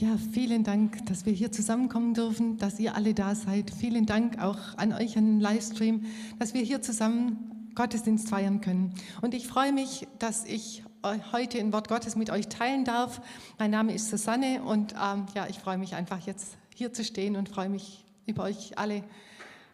[0.00, 3.70] Ja, vielen Dank, dass wir hier zusammenkommen dürfen, dass ihr alle da seid.
[3.70, 6.06] Vielen Dank auch an euch an den Livestream,
[6.38, 8.94] dass wir hier zusammen Gottesdienst feiern können.
[9.20, 10.84] Und ich freue mich, dass ich
[11.32, 13.20] heute ein Wort Gottes mit euch teilen darf.
[13.58, 17.36] Mein Name ist Susanne und ähm, ja, ich freue mich einfach jetzt hier zu stehen
[17.36, 19.04] und freue mich über euch alle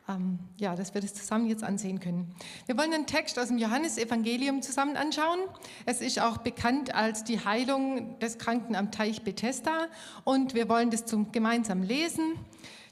[0.09, 2.35] ähm, ja, dass wir das zusammen jetzt ansehen können.
[2.67, 5.41] Wir wollen einen Text aus dem Johannesevangelium zusammen anschauen.
[5.85, 9.89] Es ist auch bekannt als die Heilung des Kranken am Teich Bethesda
[10.25, 12.35] und wir wollen das zum, gemeinsam lesen.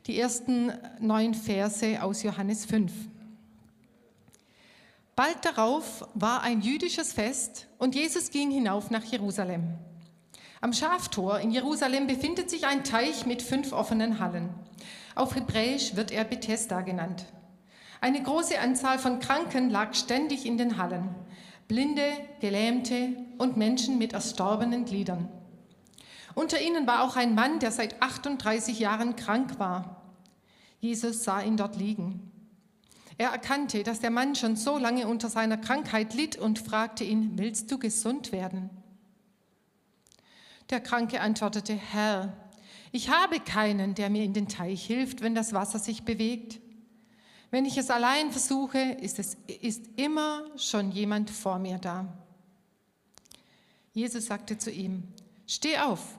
[0.07, 2.93] Die ersten neun Verse aus Johannes 5.
[5.17, 9.75] Bald darauf war ein jüdisches Fest und Jesus ging hinauf nach Jerusalem.
[10.61, 14.49] Am Schaftor in Jerusalem befindet sich ein Teich mit fünf offenen Hallen.
[15.15, 17.27] Auf Hebräisch wird er Bethesda genannt.
[18.01, 21.15] Eine große Anzahl von Kranken lag ständig in den Hallen.
[21.69, 25.29] Blinde, Gelähmte und Menschen mit erstorbenen Gliedern.
[26.35, 30.03] Unter ihnen war auch ein Mann, der seit 38 Jahren krank war.
[30.81, 32.31] Jesus sah ihn dort liegen.
[33.17, 37.39] Er erkannte, dass der Mann schon so lange unter seiner Krankheit litt und fragte ihn,
[37.39, 38.69] willst du gesund werden?
[40.71, 42.33] Der Kranke antwortete, Herr,
[42.95, 46.61] ich habe keinen, der mir in den Teich hilft, wenn das Wasser sich bewegt.
[47.51, 52.07] Wenn ich es allein versuche, ist, es, ist immer schon jemand vor mir da.
[53.95, 55.03] Jesus sagte zu ihm,
[55.45, 56.17] steh auf,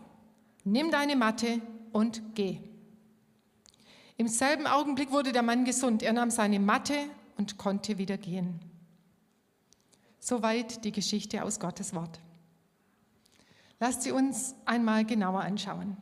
[0.65, 1.61] nimm deine Matte
[1.93, 2.59] und geh.
[4.17, 6.03] Im selben Augenblick wurde der Mann gesund.
[6.03, 6.97] Er nahm seine Matte
[7.37, 8.59] und konnte wieder gehen.
[10.19, 12.19] Soweit die Geschichte aus Gottes Wort.
[13.79, 15.95] Lasst sie uns einmal genauer anschauen.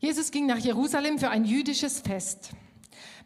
[0.00, 2.50] Jesus ging nach Jerusalem für ein jüdisches Fest.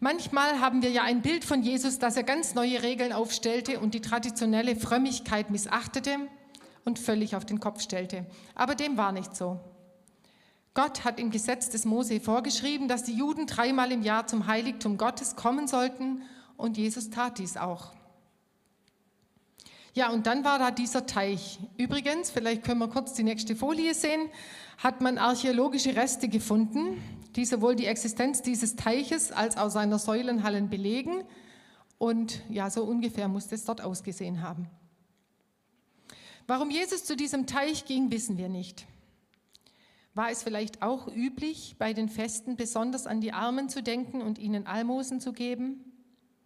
[0.00, 3.92] Manchmal haben wir ja ein Bild von Jesus, dass er ganz neue Regeln aufstellte und
[3.92, 6.16] die traditionelle Frömmigkeit missachtete
[6.84, 8.26] und völlig auf den Kopf stellte.
[8.54, 9.60] Aber dem war nicht so.
[10.74, 14.96] Gott hat im Gesetz des Mose vorgeschrieben, dass die Juden dreimal im Jahr zum Heiligtum
[14.96, 16.22] Gottes kommen sollten
[16.56, 17.92] und Jesus tat dies auch.
[19.94, 21.58] Ja, und dann war da dieser Teich.
[21.76, 24.30] Übrigens, vielleicht können wir kurz die nächste Folie sehen,
[24.78, 27.02] hat man archäologische Reste gefunden,
[27.36, 31.24] die sowohl die Existenz dieses Teiches als auch seiner Säulenhallen belegen.
[31.98, 34.70] Und ja, so ungefähr muss es dort ausgesehen haben.
[36.46, 38.86] Warum Jesus zu diesem Teich ging, wissen wir nicht.
[40.14, 44.38] War es vielleicht auch üblich, bei den Festen besonders an die Armen zu denken und
[44.38, 45.84] ihnen Almosen zu geben?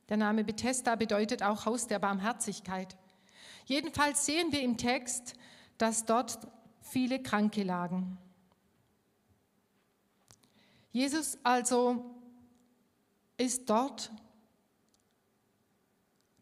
[0.09, 2.97] Der Name Bethesda bedeutet auch Haus der Barmherzigkeit.
[3.67, 5.35] Jedenfalls sehen wir im Text,
[5.77, 6.39] dass dort
[6.81, 8.17] viele Kranke lagen.
[10.93, 12.17] Jesus also
[13.37, 14.13] ist dort,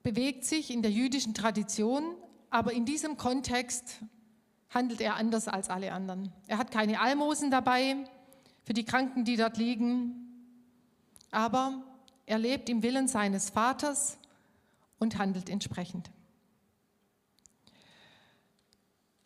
[0.03, 2.05] bewegt sich in der jüdischen Tradition,
[2.51, 4.01] aber in diesem Kontext
[4.69, 6.31] handelt er anders als alle anderen.
[6.47, 7.97] Er hat keine Almosen dabei
[8.65, 10.29] für die Kranken, die dort liegen,
[11.31, 11.83] aber
[12.27, 14.19] er lebt im Willen seines Vaters
[14.99, 16.11] und handelt entsprechend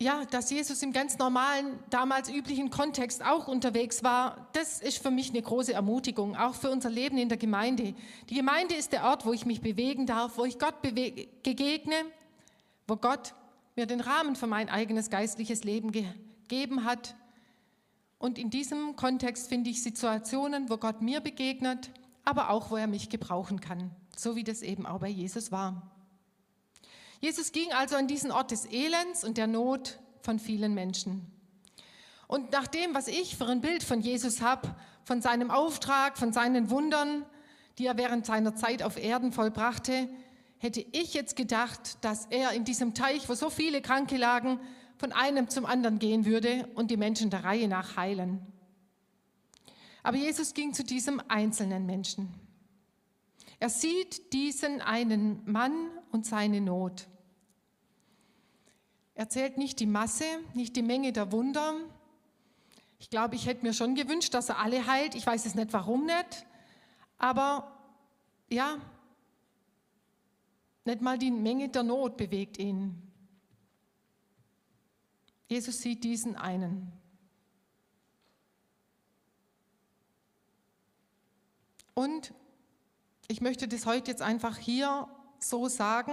[0.01, 5.11] ja, dass Jesus im ganz normalen, damals üblichen Kontext auch unterwegs war, das ist für
[5.11, 7.95] mich eine große Ermutigung, auch für unser Leben in der Gemeinde.
[8.31, 11.97] Die Gemeinde ist der Ort, wo ich mich bewegen darf, wo ich Gott begegne,
[12.87, 13.35] wo Gott
[13.75, 17.17] mir den Rahmen für mein eigenes geistliches Leben gegeben hat.
[18.19, 21.91] Und in diesem Kontext finde ich Situationen, wo Gott mir begegnet,
[22.25, 25.98] aber auch, wo er mich gebrauchen kann, so wie das eben auch bei Jesus war.
[27.21, 31.27] Jesus ging also an diesen Ort des Elends und der Not von vielen Menschen.
[32.27, 34.75] Und nach dem, was ich für ein Bild von Jesus habe,
[35.05, 37.25] von seinem Auftrag, von seinen Wundern,
[37.79, 40.09] die er während seiner Zeit auf Erden vollbrachte,
[40.59, 44.61] hätte ich jetzt gedacht, dass er in diesem Teich, wo so viele Kranke lagen,
[44.99, 48.41] von einem zum anderen gehen würde und die Menschen der Reihe nach heilen.
[50.03, 52.35] Aber Jesus ging zu diesem einzelnen Menschen.
[53.61, 57.09] Er sieht diesen einen Mann und seine Not.
[59.15, 60.25] Er zählt nicht die Masse,
[60.55, 61.75] nicht die Menge der Wunder.
[63.01, 65.15] Ich glaube, ich hätte mir schon gewünscht, dass er alle heilt.
[65.15, 66.47] Ich weiß es nicht, warum nicht.
[67.19, 67.73] Aber
[68.49, 68.79] ja,
[70.85, 73.03] nicht mal die Menge der Not bewegt ihn.
[75.49, 76.93] Jesus sieht diesen einen.
[81.95, 82.33] Und
[83.27, 86.13] ich möchte das heute jetzt einfach hier so sagen,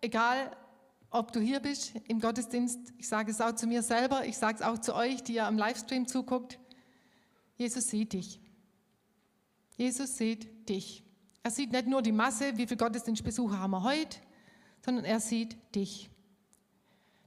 [0.00, 0.56] egal
[1.10, 4.56] ob du hier bist im Gottesdienst, ich sage es auch zu mir selber, ich sage
[4.56, 6.58] es auch zu euch, die ihr am Livestream zuguckt,
[7.56, 8.40] Jesus sieht dich.
[9.76, 11.04] Jesus sieht dich.
[11.42, 14.18] Er sieht nicht nur die Masse, wie viele Gottesdienstbesucher haben wir heute,
[14.84, 16.10] sondern er sieht dich.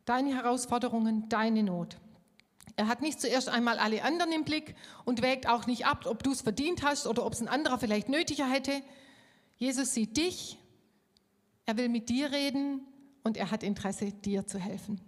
[0.06, 1.98] Deine Herausforderungen, deine Not.
[2.76, 4.76] Er hat nicht zuerst einmal alle anderen im Blick
[5.06, 7.80] und wägt auch nicht ab, ob du es verdient hast oder ob es ein anderer
[7.80, 8.82] vielleicht nötiger hätte.
[9.58, 10.58] Jesus sieht dich,
[11.66, 12.82] er will mit dir reden
[13.24, 15.02] und er hat Interesse, dir zu helfen.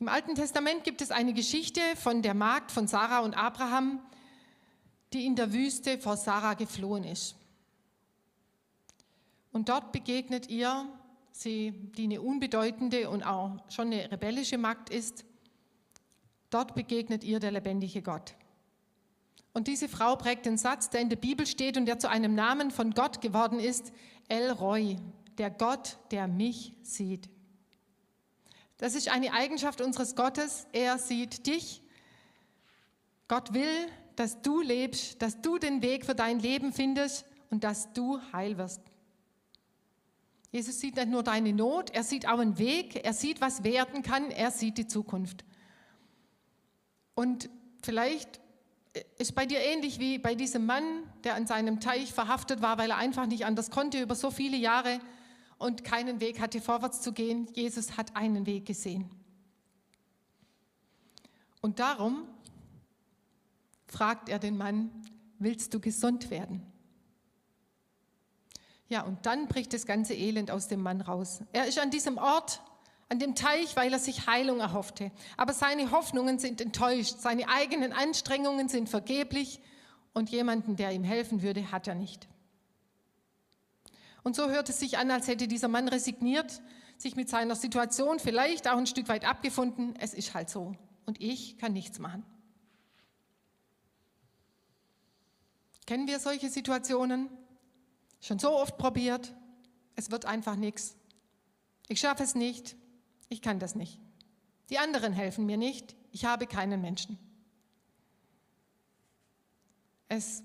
[0.00, 4.00] Im Alten Testament gibt es eine Geschichte von der Magd von Sarah und Abraham,
[5.12, 7.34] die in der Wüste vor Sarah geflohen ist.
[9.52, 10.86] Und dort begegnet ihr
[11.32, 15.24] sie, die eine unbedeutende und auch schon eine rebellische Magd ist,
[16.50, 18.34] dort begegnet ihr der lebendige Gott.
[19.58, 22.36] Und diese Frau prägt den Satz, der in der Bibel steht und der zu einem
[22.36, 23.92] Namen von Gott geworden ist,
[24.28, 24.98] El Roy,
[25.36, 27.28] der Gott, der mich sieht.
[28.76, 30.68] Das ist eine Eigenschaft unseres Gottes.
[30.70, 31.82] Er sieht dich.
[33.26, 37.92] Gott will, dass du lebst, dass du den Weg für dein Leben findest und dass
[37.92, 38.82] du heil wirst.
[40.52, 44.02] Jesus sieht nicht nur deine Not, er sieht auch einen Weg, er sieht, was werden
[44.02, 45.44] kann, er sieht die Zukunft.
[47.16, 47.50] Und
[47.82, 48.40] vielleicht
[49.18, 52.90] ist bei dir ähnlich wie bei diesem Mann, der an seinem Teich verhaftet war, weil
[52.90, 55.00] er einfach nicht anders konnte über so viele Jahre
[55.58, 57.48] und keinen Weg hatte, vorwärts zu gehen.
[57.54, 59.10] Jesus hat einen Weg gesehen.
[61.60, 62.24] Und darum
[63.86, 64.90] fragt er den Mann,
[65.38, 66.64] willst du gesund werden?
[68.88, 71.42] Ja, und dann bricht das ganze Elend aus dem Mann raus.
[71.52, 72.62] Er ist an diesem Ort,
[73.08, 75.10] an dem Teich, weil er sich Heilung erhoffte.
[75.36, 79.60] Aber seine Hoffnungen sind enttäuscht, seine eigenen Anstrengungen sind vergeblich
[80.12, 82.28] und jemanden, der ihm helfen würde, hat er nicht.
[84.22, 86.60] Und so hört es sich an, als hätte dieser Mann resigniert,
[86.98, 89.94] sich mit seiner Situation vielleicht auch ein Stück weit abgefunden.
[89.98, 90.74] Es ist halt so.
[91.06, 92.24] Und ich kann nichts machen.
[95.86, 97.30] Kennen wir solche Situationen?
[98.20, 99.32] Schon so oft probiert,
[99.94, 100.96] es wird einfach nichts.
[101.86, 102.76] Ich schaffe es nicht,
[103.28, 104.00] ich kann das nicht.
[104.70, 107.18] Die anderen helfen mir nicht, ich habe keinen Menschen.
[110.08, 110.42] Es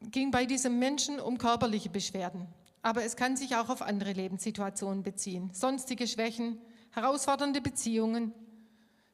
[0.00, 2.46] ging bei diesem Menschen um körperliche Beschwerden,
[2.82, 5.50] aber es kann sich auch auf andere Lebenssituationen beziehen.
[5.52, 6.58] Sonstige Schwächen,
[6.90, 8.32] herausfordernde Beziehungen,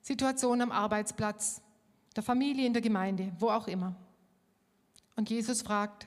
[0.01, 1.63] Situationen am Arbeitsplatz,
[2.15, 3.97] der Familie, in der Gemeinde, wo auch immer.
[5.17, 6.07] Und Jesus fragt,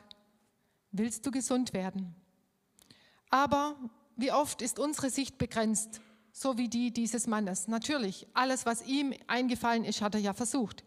[0.92, 2.16] willst du gesund werden?
[3.30, 3.76] Aber
[4.16, 6.02] wie oft ist unsere Sicht begrenzt,
[6.38, 7.70] so wie die dieses Mannes?
[7.70, 10.84] Natürlich, alles, was ihm eingefallen ist, hat er ja versucht.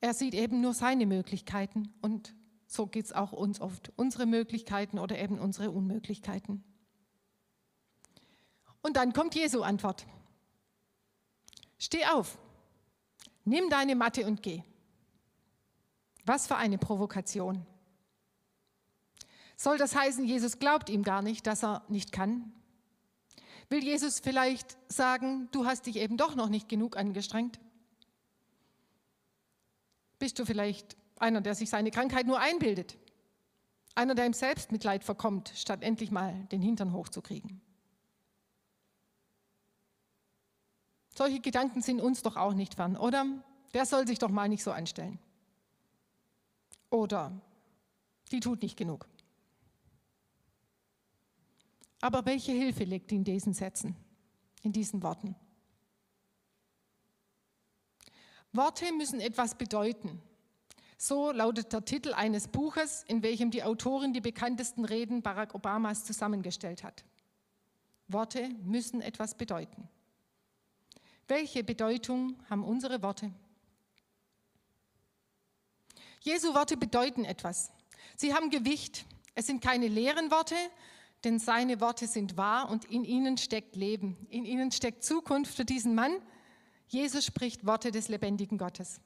[0.00, 2.34] Er sieht eben nur seine Möglichkeiten und
[2.66, 6.64] so geht es auch uns oft, unsere Möglichkeiten oder eben unsere Unmöglichkeiten.
[8.82, 10.04] Und dann kommt Jesu Antwort.
[11.78, 12.38] Steh auf,
[13.44, 14.64] nimm deine Matte und geh.
[16.24, 17.64] Was für eine Provokation.
[19.56, 22.52] Soll das heißen, Jesus glaubt ihm gar nicht, dass er nicht kann?
[23.70, 27.60] Will Jesus vielleicht sagen, du hast dich eben doch noch nicht genug angestrengt?
[30.18, 32.98] Bist du vielleicht einer, der sich seine Krankheit nur einbildet?
[33.94, 37.60] Einer, der im Selbstmitleid verkommt, statt endlich mal den Hintern hochzukriegen?
[41.14, 43.24] Solche Gedanken sind uns doch auch nicht fern, oder?
[43.72, 45.20] Der soll sich doch mal nicht so anstellen.
[46.90, 47.40] Oder
[48.32, 49.06] die tut nicht genug.
[52.00, 53.94] Aber welche Hilfe liegt in diesen Sätzen,
[54.62, 55.36] in diesen Worten?
[58.52, 60.20] Worte müssen etwas bedeuten.
[60.96, 66.04] So lautet der Titel eines Buches, in welchem die Autorin die bekanntesten Reden Barack Obamas
[66.04, 67.04] zusammengestellt hat.
[68.08, 69.88] Worte müssen etwas bedeuten.
[71.28, 73.32] Welche Bedeutung haben unsere Worte?
[76.22, 77.70] Jesu Worte bedeuten etwas.
[78.16, 79.06] Sie haben Gewicht.
[79.34, 80.56] Es sind keine leeren Worte,
[81.24, 84.16] denn seine Worte sind wahr und in ihnen steckt Leben.
[84.30, 86.12] In ihnen steckt Zukunft für diesen Mann.
[86.88, 89.00] Jesus spricht Worte des lebendigen Gottes.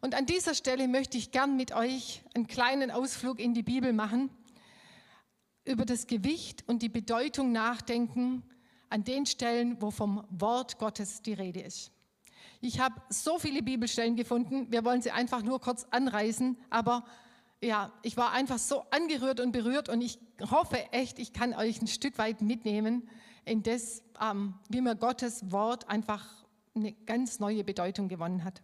[0.00, 3.92] Und an dieser Stelle möchte ich gern mit euch einen kleinen Ausflug in die Bibel
[3.92, 4.30] machen,
[5.64, 8.42] über das Gewicht und die Bedeutung nachdenken
[8.90, 11.92] an den Stellen, wo vom Wort Gottes die Rede ist.
[12.60, 17.04] Ich habe so viele Bibelstellen gefunden, wir wollen sie einfach nur kurz anreißen, aber
[17.60, 20.18] ja, ich war einfach so angerührt und berührt und ich
[20.50, 23.08] hoffe echt, ich kann euch ein Stück weit mitnehmen
[23.44, 26.24] in das, ähm, wie mir Gottes Wort einfach
[26.74, 28.62] eine ganz neue Bedeutung gewonnen hat.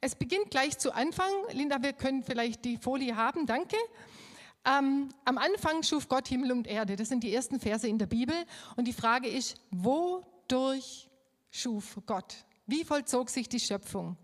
[0.00, 1.30] Es beginnt gleich zu Anfang.
[1.52, 3.76] Linda, wir können vielleicht die Folie haben, danke.
[4.66, 6.96] Ähm, am Anfang schuf Gott Himmel und Erde.
[6.96, 8.34] Das sind die ersten Verse in der Bibel.
[8.76, 11.08] Und die Frage ist, wodurch
[11.50, 12.44] schuf Gott?
[12.66, 14.16] Wie vollzog sich die Schöpfung?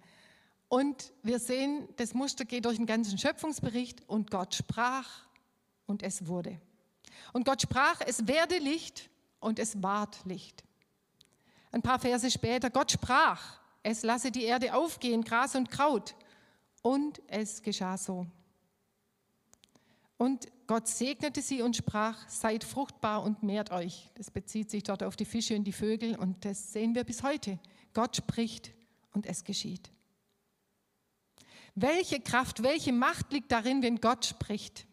[0.71, 5.27] Und wir sehen, das Muster geht durch den ganzen Schöpfungsbericht und Gott sprach
[5.87, 6.61] und es wurde.
[7.33, 9.11] Und Gott sprach, es werde Licht
[9.41, 10.63] und es ward Licht.
[11.73, 16.15] Ein paar Verse später, Gott sprach, es lasse die Erde aufgehen, Gras und Kraut.
[16.83, 18.29] Und es geschah so.
[20.19, 24.09] Und Gott segnete sie und sprach, seid fruchtbar und mehrt euch.
[24.15, 27.25] Das bezieht sich dort auf die Fische und die Vögel und das sehen wir bis
[27.25, 27.59] heute.
[27.93, 28.71] Gott spricht
[29.13, 29.91] und es geschieht.
[31.75, 34.87] Welche Kraft, welche Macht liegt darin, wenn Gott spricht?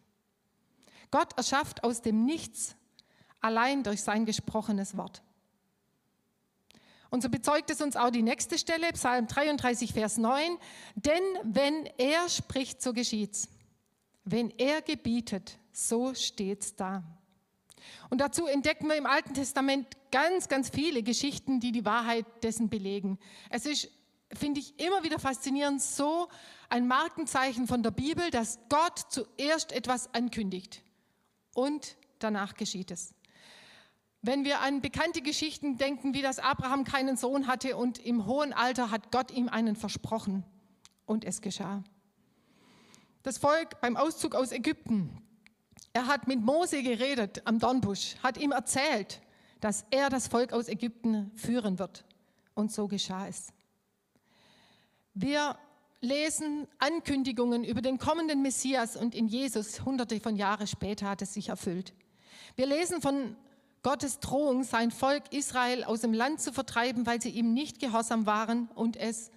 [1.10, 2.76] Gott erschafft aus dem Nichts
[3.40, 5.22] allein durch sein gesprochenes Wort.
[7.10, 10.58] Und so bezeugt es uns auch die nächste Stelle, Psalm 33, Vers 9.
[10.94, 13.48] Denn wenn er spricht, so geschieht's.
[14.24, 17.02] Wenn er gebietet, so steht's da.
[18.10, 22.68] Und dazu entdecken wir im Alten Testament ganz, ganz viele Geschichten, die die Wahrheit dessen
[22.68, 23.18] belegen.
[23.48, 23.90] Es ist,
[24.32, 26.28] finde ich, immer wieder faszinierend, so
[26.68, 30.82] ein Markenzeichen von der Bibel, dass Gott zuerst etwas ankündigt
[31.54, 33.14] und danach geschieht es.
[34.20, 38.52] Wenn wir an bekannte Geschichten denken, wie dass Abraham keinen Sohn hatte und im hohen
[38.52, 40.44] Alter hat Gott ihm einen versprochen
[41.06, 41.84] und es geschah.
[43.22, 45.22] Das Volk beim Auszug aus Ägypten,
[45.92, 49.20] er hat mit Mose geredet am Dornbusch, hat ihm erzählt,
[49.60, 52.04] dass er das Volk aus Ägypten führen wird.
[52.54, 53.52] Und so geschah es.
[55.20, 55.58] Wir
[56.00, 61.34] lesen Ankündigungen über den kommenden Messias und in Jesus hunderte von Jahren später hat es
[61.34, 61.92] sich erfüllt.
[62.54, 63.34] Wir lesen von
[63.82, 68.26] Gottes Drohung, sein Volk Israel aus dem Land zu vertreiben, weil sie ihm nicht gehorsam
[68.26, 69.32] waren und es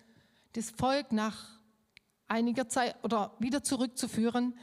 [0.53, 1.59] das Volk nach
[2.27, 4.53] einiger Zeit oder wieder zurückzuführen.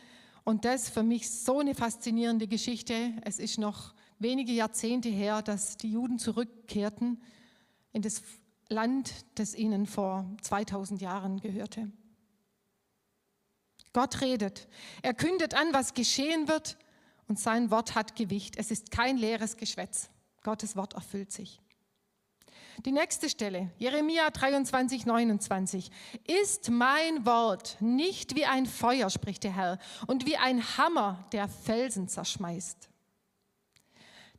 [0.45, 3.13] Und das für mich so eine faszinierende Geschichte.
[3.25, 7.21] Es ist noch wenige Jahrzehnte her, dass die Juden zurückkehrten
[7.93, 8.23] in das
[8.69, 11.91] Land, das ihnen vor 2000 Jahren gehörte.
[13.93, 14.69] Gott redet.
[15.03, 16.77] Er kündet an, was geschehen wird
[17.27, 18.57] und sein Wort hat Gewicht.
[18.57, 20.11] Es ist kein leeres Geschwätz.
[20.43, 21.61] Gottes Wort erfüllt sich.
[22.85, 25.91] Die nächste Stelle, Jeremia 23, 29.
[26.43, 31.49] Ist mein Wort nicht wie ein Feuer, spricht der Herr, und wie ein Hammer, der
[31.49, 32.89] Felsen zerschmeißt?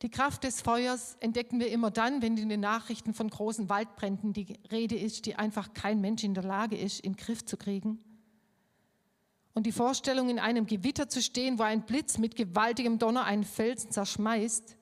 [0.01, 4.31] Die Kraft des Feuers entdecken wir immer dann, wenn in den Nachrichten von großen Waldbränden
[4.31, 7.57] die Rede ist, die einfach kein Mensch in der Lage ist, in den Griff zu
[7.57, 7.99] kriegen.
[9.53, 13.43] Und die Vorstellung, in einem Gewitter zu stehen, wo ein Blitz mit gewaltigem Donner einen
[13.43, 14.77] Felsen zerschmeißt,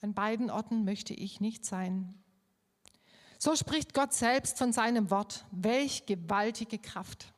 [0.00, 2.14] an beiden Orten möchte ich nicht sein.
[3.38, 5.44] So spricht Gott selbst von seinem Wort.
[5.50, 7.34] Welch gewaltige Kraft.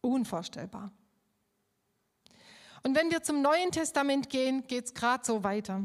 [0.00, 0.90] Unvorstellbar.
[2.82, 5.84] Und wenn wir zum Neuen Testament gehen, geht es gerade so weiter.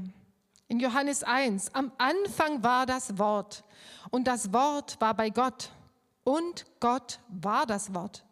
[0.68, 3.64] In Johannes 1, am Anfang war das Wort
[4.10, 5.72] und das Wort war bei Gott
[6.24, 8.26] und Gott war das Wort.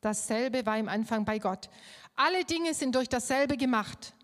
[0.00, 1.70] Dasselbe war im Anfang bei Gott.
[2.16, 4.14] Alle Dinge sind durch dasselbe gemacht.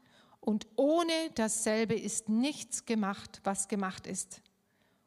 [0.41, 4.41] Und ohne dasselbe ist nichts gemacht, was gemacht ist.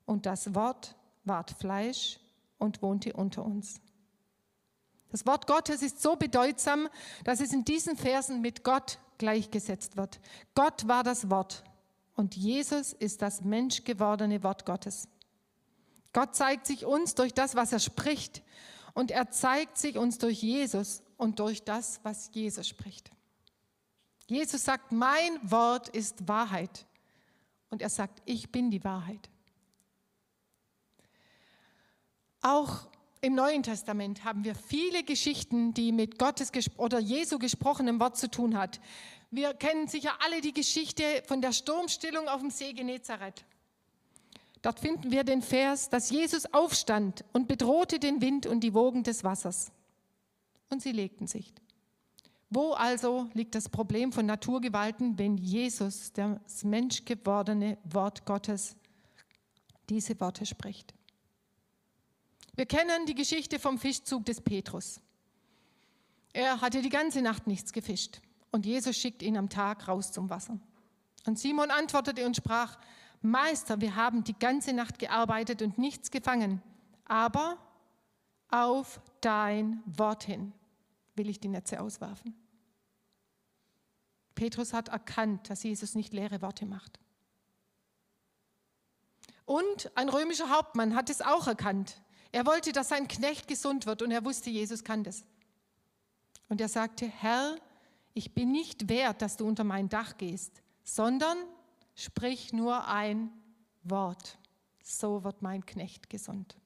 [0.05, 0.95] Und das Wort
[1.25, 2.19] ward Fleisch
[2.57, 3.81] und wohnte unter uns.
[5.09, 6.87] Das Wort Gottes ist so bedeutsam,
[7.25, 10.19] dass es in diesen Versen mit Gott gleichgesetzt wird.
[10.55, 11.63] Gott war das Wort
[12.15, 15.07] und Jesus ist das menschgewordene Wort Gottes.
[16.13, 18.43] Gott zeigt sich uns durch das, was er spricht
[18.93, 23.11] und er zeigt sich uns durch Jesus und durch das, was Jesus spricht.
[24.27, 26.85] Jesus sagt, mein Wort ist Wahrheit.
[27.69, 29.29] Und er sagt, ich bin die Wahrheit.
[32.41, 32.87] Auch
[33.21, 38.29] im Neuen Testament haben wir viele Geschichten, die mit Gottes oder Jesu gesprochenem Wort zu
[38.29, 38.81] tun hat.
[39.29, 43.45] Wir kennen sicher alle die Geschichte von der Sturmstillung auf dem See Genezareth.
[44.63, 49.03] Dort finden wir den Vers, dass Jesus aufstand und bedrohte den Wind und die Wogen
[49.03, 49.71] des Wassers.
[50.69, 51.53] Und sie legten sich.
[52.49, 58.75] Wo also liegt das Problem von Naturgewalten, wenn Jesus, das menschgewordene Wort Gottes,
[59.89, 60.93] diese Worte spricht?
[62.53, 64.99] Wir kennen die Geschichte vom Fischzug des Petrus.
[66.33, 70.29] Er hatte die ganze Nacht nichts gefischt und Jesus schickt ihn am Tag raus zum
[70.29, 70.59] Wasser.
[71.25, 72.77] Und Simon antwortete und sprach,
[73.21, 76.61] Meister, wir haben die ganze Nacht gearbeitet und nichts gefangen,
[77.05, 77.57] aber
[78.49, 80.53] auf dein Wort hin
[81.15, 82.35] will ich die Netze auswerfen.
[84.35, 86.99] Petrus hat erkannt, dass Jesus nicht leere Worte macht.
[89.45, 92.01] Und ein römischer Hauptmann hat es auch erkannt.
[92.31, 95.23] Er wollte, dass sein Knecht gesund wird und er wusste, Jesus kann das.
[96.47, 97.57] Und er sagte, Herr,
[98.13, 101.37] ich bin nicht wert, dass du unter mein Dach gehst, sondern
[101.95, 103.31] sprich nur ein
[103.83, 104.37] Wort,
[104.83, 106.57] so wird mein Knecht gesund.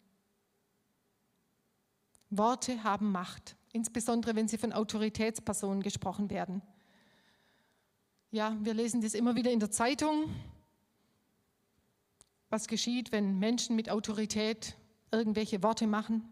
[2.29, 6.62] Worte haben Macht, insbesondere wenn sie von Autoritätspersonen gesprochen werden.
[8.31, 10.34] Ja, wir lesen das immer wieder in der Zeitung.
[12.50, 14.77] was geschieht, wenn Menschen mit Autorität
[15.15, 16.24] irgendwelche Worte machen?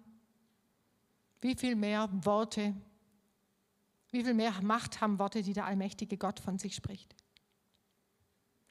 [1.41, 2.75] Wie viel mehr Worte,
[4.11, 7.15] wie viel mehr Macht haben Worte, die der allmächtige Gott von sich spricht?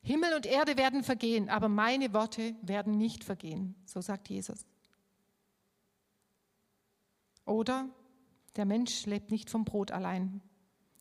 [0.03, 4.67] Himmel und Erde werden vergehen, aber meine Worte werden nicht vergehen, so sagt Jesus.
[7.45, 7.89] Oder
[8.57, 10.41] der Mensch lebt nicht vom Brot allein,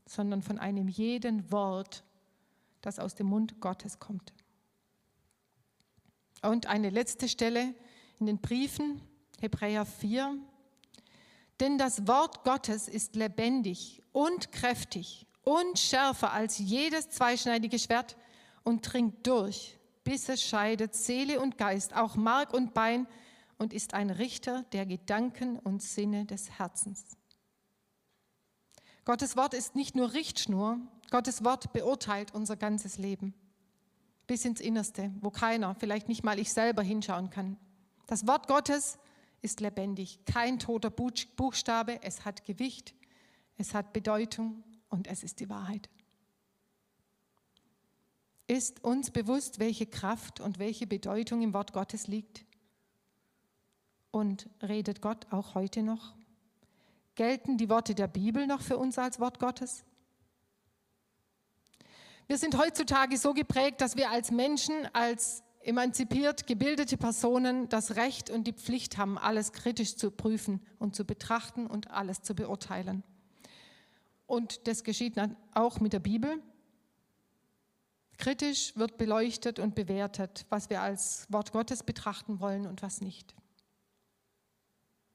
[0.06, 2.03] sondern von einem jeden Wort,
[2.82, 4.34] das aus dem Mund Gottes kommt.
[6.41, 7.75] Und eine letzte Stelle
[8.22, 9.01] in den Briefen,
[9.40, 10.38] Hebräer 4.
[11.60, 18.16] Denn das Wort Gottes ist lebendig und kräftig und schärfer als jedes zweischneidige Schwert
[18.63, 23.08] und dringt durch, bis es scheidet Seele und Geist, auch Mark und Bein
[23.58, 27.06] und ist ein Richter der Gedanken und Sinne des Herzens.
[29.04, 33.34] Gottes Wort ist nicht nur Richtschnur, Gottes Wort beurteilt unser ganzes Leben
[34.28, 37.58] bis ins Innerste, wo keiner, vielleicht nicht mal ich selber hinschauen kann.
[38.12, 39.00] Das Wort Gottes
[39.41, 42.94] ist lebendig, kein toter Buchstabe, es hat Gewicht,
[43.56, 45.89] es hat Bedeutung und es ist die Wahrheit.
[48.48, 52.44] Ist uns bewusst, welche Kraft und welche Bedeutung im Wort Gottes liegt?
[54.12, 56.13] Und redet Gott auch heute noch?
[57.15, 59.86] Gelten die Worte der Bibel noch für uns als Wort Gottes?
[62.27, 68.30] Wir sind heutzutage so geprägt, dass wir als Menschen, als emanzipiert gebildete Personen das Recht
[68.30, 73.03] und die Pflicht haben, alles kritisch zu prüfen und zu betrachten und alles zu beurteilen.
[74.27, 75.15] Und das geschieht
[75.53, 76.41] auch mit der Bibel.
[78.18, 83.36] Kritisch wird beleuchtet und bewertet, was wir als Wort Gottes betrachten wollen und was nicht.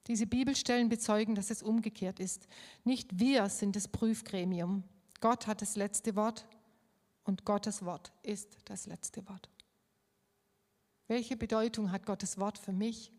[0.07, 2.47] Diese Bibelstellen bezeugen, dass es umgekehrt ist.
[2.85, 4.85] Nicht wir sind das Prüfgremium.
[5.21, 6.47] Gott hat das letzte Wort
[7.25, 9.49] und Gottes Wort ist das letzte Wort.
[11.09, 13.13] Welche Bedeutung hat Gottes Wort für mich?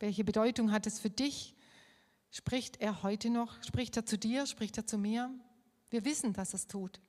[0.00, 1.54] Welche Bedeutung hat es für dich?
[2.30, 3.62] Spricht er heute noch?
[3.62, 4.46] Spricht er zu dir?
[4.46, 5.30] Spricht er zu mir?
[5.90, 7.00] Wir wissen, dass es tut.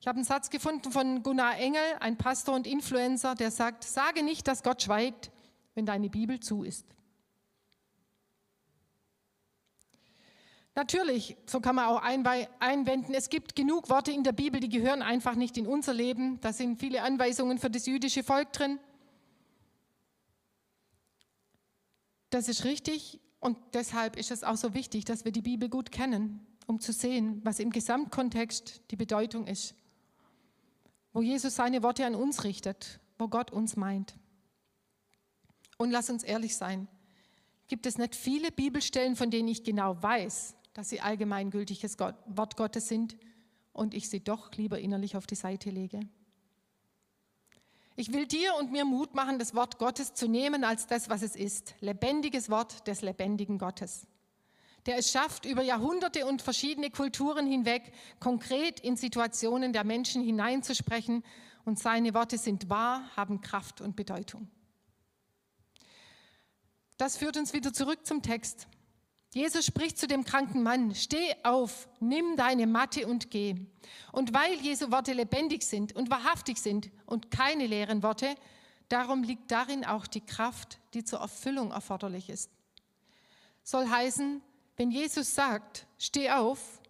[0.00, 4.22] Ich habe einen Satz gefunden von Gunnar Engel, ein Pastor und Influencer, der sagt, sage
[4.22, 5.32] nicht, dass Gott schweigt,
[5.74, 6.86] wenn deine Bibel zu ist.
[10.78, 15.02] Natürlich, so kann man auch einwenden, es gibt genug Worte in der Bibel, die gehören
[15.02, 16.40] einfach nicht in unser Leben.
[16.40, 18.78] Da sind viele Anweisungen für das jüdische Volk drin.
[22.30, 25.90] Das ist richtig und deshalb ist es auch so wichtig, dass wir die Bibel gut
[25.90, 29.74] kennen, um zu sehen, was im Gesamtkontext die Bedeutung ist.
[31.12, 34.14] Wo Jesus seine Worte an uns richtet, wo Gott uns meint.
[35.76, 36.86] Und lass uns ehrlich sein,
[37.66, 42.86] gibt es nicht viele Bibelstellen, von denen ich genau weiß, dass sie allgemeingültiges Wort Gottes
[42.86, 43.16] sind
[43.72, 45.98] und ich sie doch lieber innerlich auf die Seite lege.
[47.96, 51.22] Ich will dir und mir Mut machen, das Wort Gottes zu nehmen als das, was
[51.22, 54.06] es ist, lebendiges Wort des lebendigen Gottes,
[54.86, 61.24] der es schafft, über Jahrhunderte und verschiedene Kulturen hinweg konkret in Situationen der Menschen hineinzusprechen
[61.64, 64.48] und seine Worte sind wahr, haben Kraft und Bedeutung.
[66.98, 68.68] Das führt uns wieder zurück zum Text.
[69.30, 73.56] Jesus spricht zu dem kranken Mann, steh auf, nimm deine Matte und geh.
[74.10, 78.34] Und weil Jesu Worte lebendig sind und wahrhaftig sind und keine leeren Worte,
[78.88, 82.50] darum liegt darin auch die Kraft, die zur Erfüllung erforderlich ist.
[83.62, 84.40] Soll heißen,
[84.78, 86.80] wenn Jesus sagt, steh auf,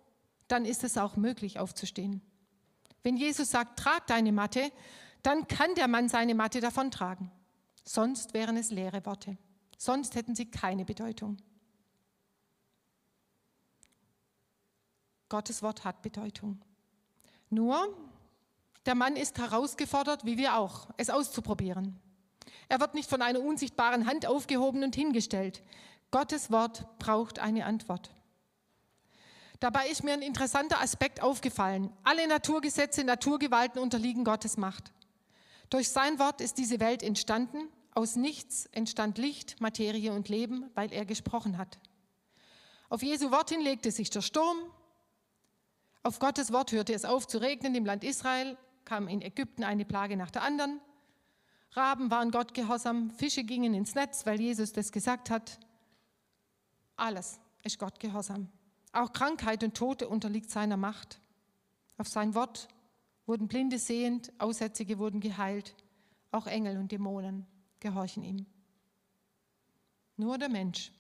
[0.47, 2.23] dann ist es auch möglich aufzustehen.
[3.03, 4.71] Wenn Jesus sagt, trag deine Matte,
[5.23, 7.33] dann kann der Mann seine Matte davontragen.
[7.85, 9.39] Sonst wären es leere Worte.
[9.77, 11.39] Sonst hätten sie keine Bedeutung.
[15.29, 16.61] Gottes Wort hat Bedeutung.
[17.51, 17.97] Nur,
[18.87, 22.01] der Mann ist herausgefordert, wie wir auch, es auszuprobieren.
[22.69, 25.63] Er wird nicht von einer unsichtbaren Hand aufgehoben und hingestellt.
[26.11, 28.11] Gottes Wort braucht eine Antwort.
[29.61, 31.93] Dabei ist mir ein interessanter Aspekt aufgefallen.
[32.05, 34.93] Alle Naturgesetze, Naturgewalten unterliegen Gottes Macht.
[35.69, 37.69] Durch sein Wort ist diese Welt entstanden.
[37.93, 41.79] Aus nichts entstand Licht, Materie und Leben, weil er gesprochen hat.
[42.89, 44.57] Auf Jesu Wort hin legte sich der Sturm,
[46.03, 49.85] auf Gottes Wort hörte es auf zu regnen im Land Israel, kam in Ägypten eine
[49.85, 50.81] Plage nach der anderen.
[51.73, 55.59] Raben waren Gott gehorsam, Fische gingen ins Netz, weil Jesus das gesagt hat.
[56.97, 58.49] Alles ist Gott gehorsam.
[58.93, 61.21] Auch Krankheit und Tote unterliegt seiner Macht.
[61.99, 62.69] Auf sein Wort
[63.27, 65.75] wurden Blinde sehend, Aussätzige wurden geheilt.
[66.31, 67.47] Auch Engel und Dämonen
[67.81, 68.47] gehorchen ihm.
[70.17, 70.91] Nur der Mensch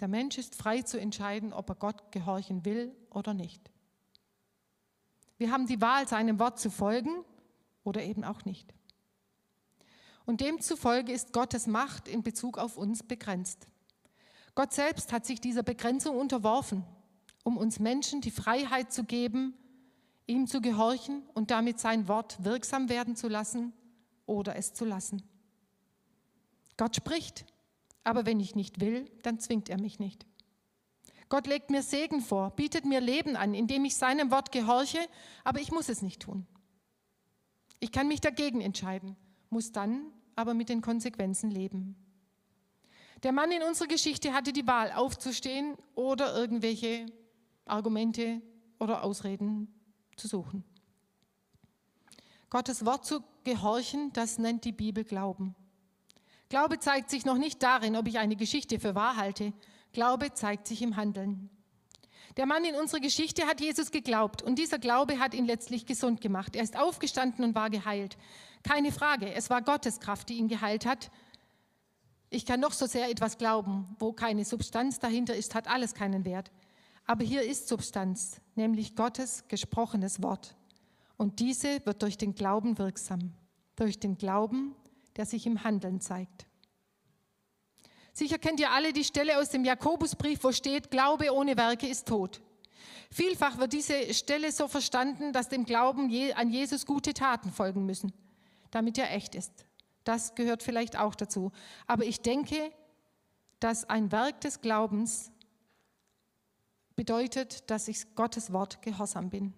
[0.00, 3.70] der Mensch ist frei zu entscheiden, ob er Gott gehorchen will oder nicht.
[5.38, 7.24] Wir haben die Wahl, seinem Wort zu folgen
[7.84, 8.74] oder eben auch nicht.
[10.26, 13.66] Und demzufolge ist Gottes Macht in Bezug auf uns begrenzt.
[14.54, 16.84] Gott selbst hat sich dieser Begrenzung unterworfen,
[17.44, 19.54] um uns Menschen die Freiheit zu geben,
[20.26, 23.72] ihm zu gehorchen und damit sein Wort wirksam werden zu lassen
[24.26, 25.22] oder es zu lassen.
[26.76, 27.46] Gott spricht,
[28.08, 30.24] aber wenn ich nicht will, dann zwingt er mich nicht.
[31.28, 34.98] Gott legt mir Segen vor, bietet mir Leben an, indem ich seinem Wort gehorche,
[35.44, 36.46] aber ich muss es nicht tun.
[37.80, 39.14] Ich kann mich dagegen entscheiden,
[39.50, 41.96] muss dann aber mit den Konsequenzen leben.
[43.24, 47.04] Der Mann in unserer Geschichte hatte die Wahl, aufzustehen oder irgendwelche
[47.66, 48.40] Argumente
[48.78, 49.68] oder Ausreden
[50.16, 50.64] zu suchen.
[52.48, 55.54] Gottes Wort zu gehorchen, das nennt die Bibel Glauben.
[56.48, 59.52] Glaube zeigt sich noch nicht darin, ob ich eine Geschichte für wahr halte.
[59.92, 61.50] Glaube zeigt sich im Handeln.
[62.36, 66.20] Der Mann in unserer Geschichte hat Jesus geglaubt und dieser Glaube hat ihn letztlich gesund
[66.20, 66.54] gemacht.
[66.54, 68.16] Er ist aufgestanden und war geheilt.
[68.62, 71.10] Keine Frage, es war Gottes Kraft, die ihn geheilt hat.
[72.30, 76.24] Ich kann noch so sehr etwas glauben, wo keine Substanz dahinter ist, hat alles keinen
[76.24, 76.50] Wert.
[77.06, 80.54] Aber hier ist Substanz, nämlich Gottes gesprochenes Wort.
[81.16, 83.32] Und diese wird durch den Glauben wirksam,
[83.76, 84.76] durch den Glauben,
[85.18, 86.46] der sich im Handeln zeigt.
[88.12, 92.08] Sicher kennt ihr alle die Stelle aus dem Jakobusbrief, wo steht, Glaube ohne Werke ist
[92.08, 92.40] tot.
[93.10, 98.12] Vielfach wird diese Stelle so verstanden, dass dem Glauben an Jesus gute Taten folgen müssen,
[98.70, 99.66] damit er echt ist.
[100.04, 101.52] Das gehört vielleicht auch dazu.
[101.86, 102.72] Aber ich denke,
[103.60, 105.32] dass ein Werk des Glaubens
[106.94, 109.54] bedeutet, dass ich Gottes Wort gehorsam bin.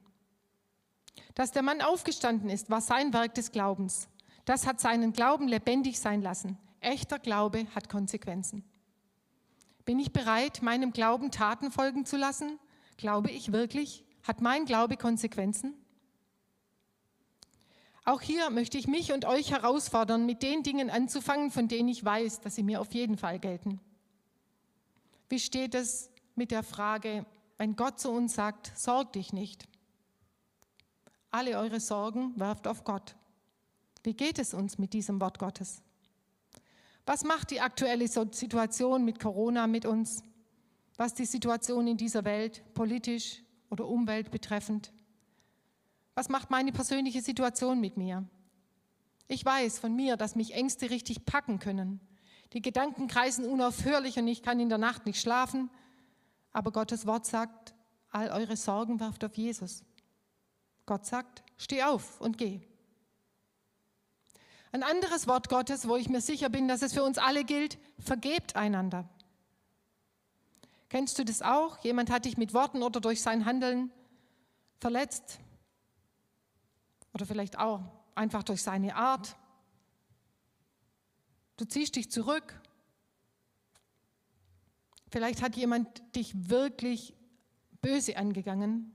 [1.35, 4.09] Dass der Mann aufgestanden ist, war sein Werk des Glaubens.
[4.51, 6.59] Das hat seinen Glauben lebendig sein lassen.
[6.81, 8.65] Echter Glaube hat Konsequenzen.
[9.85, 12.59] Bin ich bereit, meinem Glauben Taten folgen zu lassen?
[12.97, 14.05] Glaube ich wirklich?
[14.25, 15.75] Hat mein Glaube Konsequenzen?
[18.05, 22.05] Auch hier möchte ich mich und euch herausfordern, mit den Dingen anzufangen, von denen ich
[22.05, 23.79] weiß, dass sie mir auf jeden Fall gelten.
[25.29, 27.25] Wie steht es mit der Frage,
[27.57, 29.69] wenn Gott zu uns sagt, sorg dich nicht.
[31.31, 33.15] Alle eure Sorgen werft auf Gott.
[34.03, 35.83] Wie geht es uns mit diesem Wort Gottes?
[37.07, 40.23] Was macht die aktuelle Situation mit Corona mit uns?
[40.97, 44.93] Was die Situation in dieser Welt politisch oder Umwelt betreffend?
[46.15, 48.29] Was macht meine persönliche Situation mit mir?
[49.29, 52.01] Ich weiß von mir, dass mich Ängste richtig packen können.
[52.53, 55.71] Die Gedanken kreisen unaufhörlich und ich kann in der Nacht nicht schlafen.
[56.53, 57.75] Aber Gottes Wort sagt,
[58.11, 59.85] all eure Sorgen werft auf Jesus.
[60.85, 62.61] Gott sagt, steh auf und geh.
[64.73, 67.79] Ein anderes Wort Gottes, wo ich mir sicher bin, dass es für uns alle gilt,
[67.99, 69.09] vergebt einander.
[70.89, 71.79] Kennst du das auch?
[71.85, 73.91] Jemand hat dich mit Worten oder durch sein Handeln
[74.79, 75.39] verletzt.
[77.15, 77.81] Oder vielleicht auch
[78.15, 79.37] einfach durch seine Art.
[81.57, 82.61] Du ziehst dich zurück
[85.11, 87.15] Vielleicht hat jemand dich wirklich
[87.83, 88.93] böse angegangen.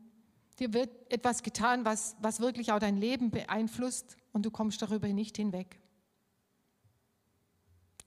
[0.59, 5.07] Dir wird etwas getan, was, was wirklich auch dein Leben beeinflusst und du kommst darüber
[5.07, 5.79] nicht hinweg.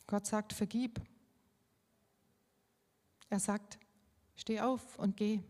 [0.06, 1.00] Gott sagt, vergib.
[3.30, 3.78] Er sagt,
[4.36, 5.40] steh auf und geh.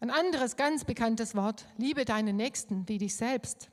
[0.00, 3.70] Ein anderes ganz bekanntes Wort, liebe deinen Nächsten wie dich selbst.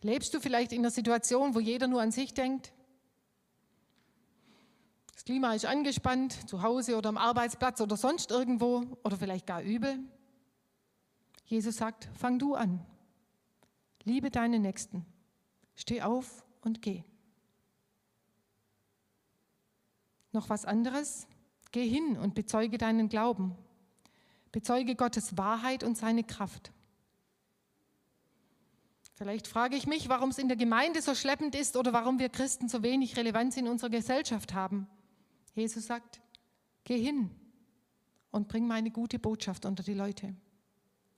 [0.00, 2.72] Lebst du vielleicht in einer Situation, wo jeder nur an sich denkt?
[5.12, 9.60] Das Klima ist angespannt, zu Hause oder am Arbeitsplatz oder sonst irgendwo oder vielleicht gar
[9.60, 9.98] übel.
[11.50, 12.78] Jesus sagt, fang du an.
[14.04, 15.04] Liebe deine Nächsten.
[15.74, 17.02] Steh auf und geh.
[20.30, 21.26] Noch was anderes?
[21.72, 23.56] Geh hin und bezeuge deinen Glauben.
[24.52, 26.70] Bezeuge Gottes Wahrheit und seine Kraft.
[29.14, 32.28] Vielleicht frage ich mich, warum es in der Gemeinde so schleppend ist oder warum wir
[32.28, 34.86] Christen so wenig Relevanz in unserer Gesellschaft haben.
[35.56, 36.20] Jesus sagt,
[36.84, 37.28] geh hin
[38.30, 40.36] und bring meine gute Botschaft unter die Leute.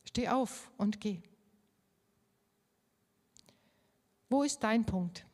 [0.05, 1.23] Steh auf und geh.
[4.29, 5.27] Wo ist dein Punkt?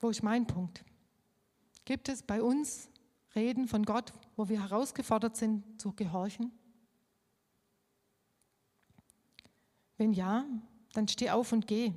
[0.00, 0.84] Wo ist mein Punkt?
[1.84, 2.88] Gibt es bei uns
[3.34, 6.52] Reden von Gott, wo wir herausgefordert sind zu gehorchen?
[9.96, 10.44] Wenn ja,
[10.92, 11.92] dann steh auf und geh.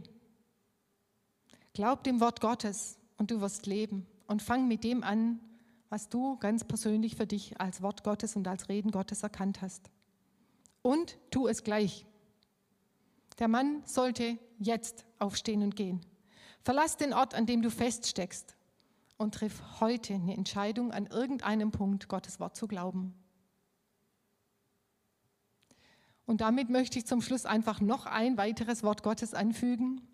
[1.73, 5.39] Glaub dem Wort Gottes und du wirst leben und fang mit dem an,
[5.89, 9.89] was du ganz persönlich für dich als Wort Gottes und als Reden Gottes erkannt hast.
[10.86, 12.06] Und tu es gleich.
[13.39, 16.06] Der Mann sollte jetzt aufstehen und gehen.
[16.62, 18.56] Verlass den Ort, an dem du feststeckst
[19.17, 23.15] und triff heute eine Entscheidung, an irgendeinem Punkt Gottes Wort zu glauben.
[26.28, 30.08] Und damit möchte ich zum Schluss einfach noch ein weiteres Wort Gottes anfügen.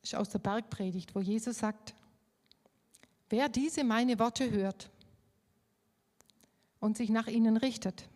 [0.00, 1.94] Das ist aus der Bergpredigt, wo Jesus sagt,
[3.28, 4.90] wer diese meine Worte hört
[6.82, 8.08] und sich nach ihnen richtet,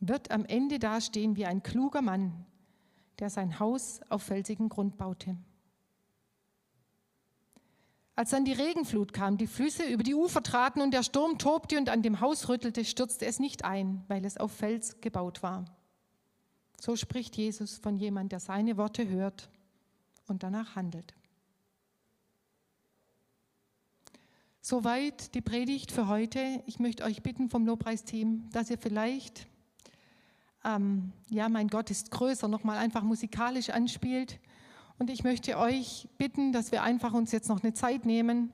[0.00, 2.46] wird am Ende dastehen wie ein kluger Mann,
[3.18, 5.36] der sein Haus auf felsigen Grund baute.
[8.16, 11.76] Als dann die Regenflut kam, die Flüsse über die Ufer traten und der Sturm tobte
[11.76, 15.66] und an dem Haus rüttelte, stürzte es nicht ein, weil es auf Fels gebaut war.
[16.80, 19.50] So spricht Jesus von jemand, der seine Worte hört
[20.26, 21.14] und danach handelt.
[24.70, 26.62] Soweit die Predigt für heute.
[26.66, 29.46] Ich möchte euch bitten vom Lobpreisteam, dass ihr vielleicht,
[30.62, 34.38] ähm, ja, mein Gott ist größer, nochmal einfach musikalisch anspielt.
[34.98, 38.52] Und ich möchte euch bitten, dass wir einfach uns jetzt noch eine Zeit nehmen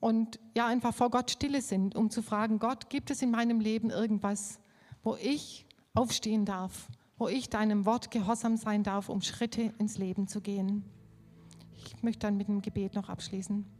[0.00, 3.60] und ja, einfach vor Gott stille sind, um zu fragen, Gott, gibt es in meinem
[3.60, 4.58] Leben irgendwas,
[5.04, 5.64] wo ich
[5.94, 6.88] aufstehen darf,
[7.18, 10.82] wo ich deinem Wort gehorsam sein darf, um Schritte ins Leben zu gehen.
[11.76, 13.78] Ich möchte dann mit dem Gebet noch abschließen.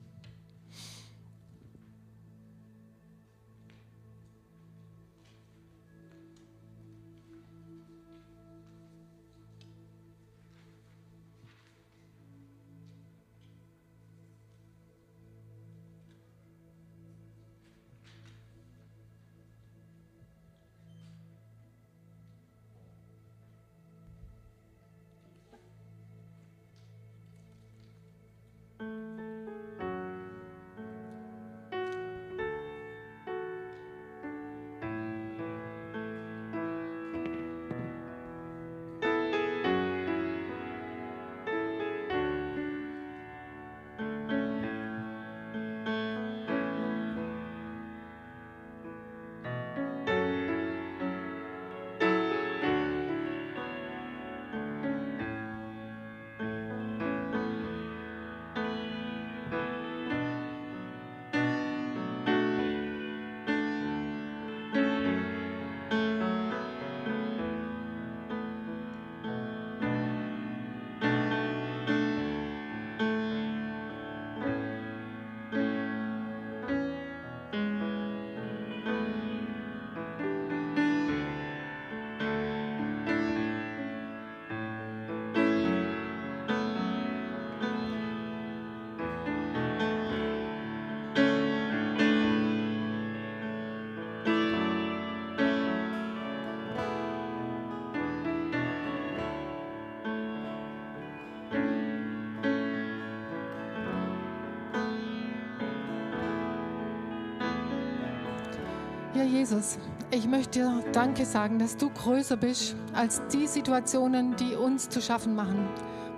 [109.20, 109.76] Ja, Jesus,
[110.10, 115.02] ich möchte dir Danke sagen, dass du größer bist als die Situationen, die uns zu
[115.02, 115.68] schaffen machen,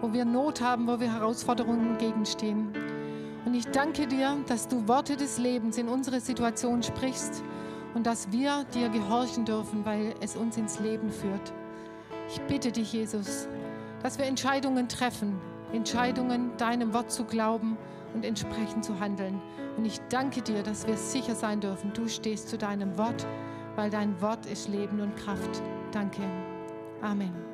[0.01, 2.69] wo wir Not haben, wo wir Herausforderungen entgegenstehen.
[3.45, 7.43] Und ich danke dir, dass du Worte des Lebens in unsere Situation sprichst
[7.95, 11.53] und dass wir dir gehorchen dürfen, weil es uns ins Leben führt.
[12.29, 13.49] Ich bitte dich, Jesus,
[14.05, 15.41] dass wir Entscheidungen treffen,
[15.73, 17.77] Entscheidungen, deinem Wort zu glauben
[18.15, 19.41] und entsprechend zu handeln.
[19.77, 23.27] Und ich danke dir, dass wir sicher sein dürfen, du stehst zu deinem Wort,
[23.77, 25.63] weil dein Wort ist Leben und Kraft.
[25.93, 26.23] Danke.
[27.01, 27.52] Amen.